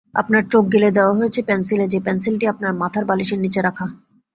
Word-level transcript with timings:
আপনার 0.13 0.43
চোখ 0.51 0.63
গেলে 0.73 0.89
দেওয়া 0.91 1.13
হয়েছে 1.13 1.39
পেনসিলে-যে 1.47 1.99
পেনসিলটি 1.99 2.45
আপনার 2.47 2.73
মাথার 2.73 3.03
বালিশের 3.05 3.39
নিচে 3.39 3.59
রাখা। 3.61 3.85